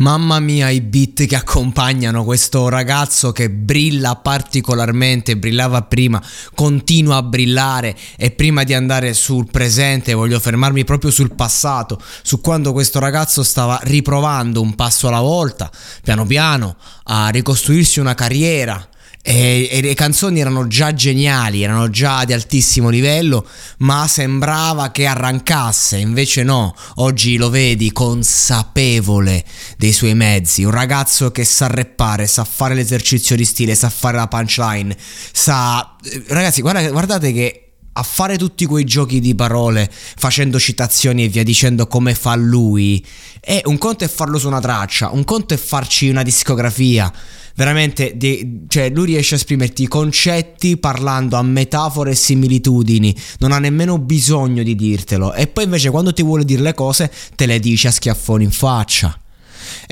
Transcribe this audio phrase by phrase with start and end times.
[0.00, 6.22] Mamma mia i beat che accompagnano questo ragazzo che brilla particolarmente, brillava prima,
[6.54, 12.40] continua a brillare e prima di andare sul presente voglio fermarmi proprio sul passato, su
[12.40, 15.70] quando questo ragazzo stava riprovando un passo alla volta,
[16.02, 18.89] piano piano, a ricostruirsi una carriera
[19.22, 23.46] e, e, le canzoni erano già geniali, erano già di altissimo livello,
[23.78, 29.44] ma sembrava che arrancasse, invece no, oggi lo vedi consapevole
[29.76, 34.16] dei suoi mezzi, un ragazzo che sa reppare, sa fare l'esercizio di stile, sa fare
[34.16, 34.96] la punchline,
[35.32, 35.96] sa...
[36.28, 41.42] Ragazzi, guarda, guardate che a fare tutti quei giochi di parole facendo citazioni e via
[41.42, 43.04] dicendo come fa lui.
[43.40, 47.12] È un conto è farlo su una traccia un conto è farci una discografia.
[47.56, 53.14] Veramente di, cioè lui riesce a esprimerti i concetti parlando a metafore e similitudini.
[53.38, 55.34] Non ha nemmeno bisogno di dirtelo.
[55.34, 58.52] E poi invece quando ti vuole dire le cose te le dice a schiaffoni in
[58.52, 59.18] faccia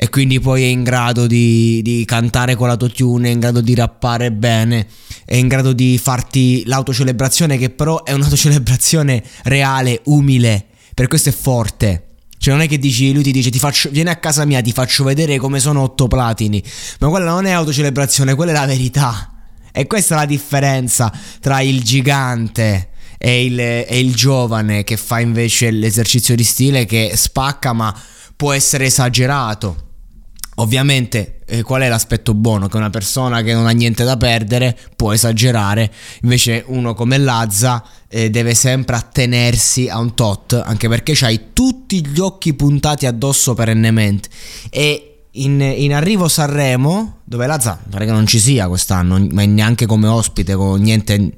[0.01, 3.75] e quindi poi è in grado di, di cantare con l'autotune, è in grado di
[3.75, 4.87] rappare bene,
[5.25, 11.31] è in grado di farti l'autocelebrazione che però è un'autocelebrazione reale, umile, per questo è
[11.33, 12.05] forte.
[12.37, 14.71] Cioè non è che dici, lui ti dice ti faccio, vieni a casa mia, ti
[14.71, 16.63] faccio vedere come sono otto platini,
[17.01, 19.33] ma quella non è autocelebrazione, quella è la verità.
[19.73, 21.11] E questa è la differenza
[21.41, 27.11] tra il gigante e il, e il giovane che fa invece l'esercizio di stile che
[27.15, 27.93] spacca ma
[28.37, 29.87] può essere esagerato.
[30.59, 32.67] Ovviamente, eh, qual è l'aspetto buono?
[32.67, 37.83] Che una persona che non ha niente da perdere può esagerare, invece uno come Lazza
[38.09, 43.53] eh, deve sempre attenersi a un tot, anche perché c'hai tutti gli occhi puntati addosso
[43.53, 44.27] perennemente.
[44.69, 49.85] E in, in arrivo Sanremo, dove Lazza pare che non ci sia quest'anno, ma neanche
[49.85, 51.37] come ospite, con niente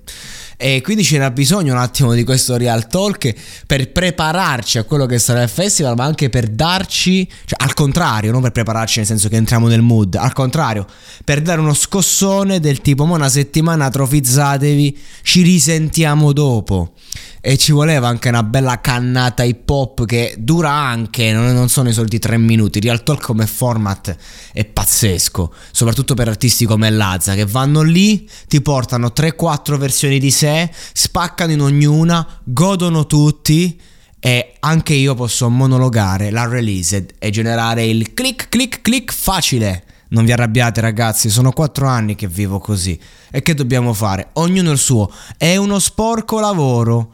[0.61, 3.33] e quindi c'era bisogno un attimo di questo Real Talk
[3.65, 8.31] per prepararci a quello che sarà il festival, ma anche per darci, cioè al contrario,
[8.31, 10.85] non per prepararci nel senso che entriamo nel mood, al contrario,
[11.25, 16.93] per dare uno scossone del tipo, ma una settimana atrofizzatevi, ci risentiamo dopo
[17.43, 21.93] e ci voleva anche una bella cannata hip hop che dura anche, non sono i
[21.93, 22.79] soliti tre minuti.
[22.79, 24.15] Real Talk come format
[24.53, 30.29] è pazzesco, soprattutto per artisti come Lazza che vanno lì, ti portano 3-4 versioni di
[30.29, 33.79] sé, spaccano in ognuna, godono tutti
[34.19, 39.85] e anche io posso monologare la release e generare il click click click facile.
[40.09, 42.99] Non vi arrabbiate ragazzi, sono 4 anni che vivo così.
[43.31, 44.27] E che dobbiamo fare?
[44.33, 45.09] Ognuno il suo.
[45.37, 47.13] È uno sporco lavoro